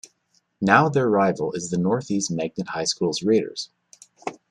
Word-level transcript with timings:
Now 0.61 0.89
their 0.89 1.07
rival 1.07 1.51
is 1.53 1.69
the 1.69 1.77
Northeast 1.77 2.31
Magnet 2.31 2.69
High 2.69 2.85
School's 2.85 3.21
Raiders. 3.21 3.69